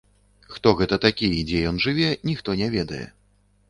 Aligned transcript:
Хто 0.53 0.73
гэта 0.79 0.95
такі 1.05 1.31
і 1.41 1.45
дзе 1.51 1.63
ён 1.75 1.79
жыве, 1.87 2.11
ніхто 2.33 2.61
не 2.65 2.75
ведае. 2.79 3.07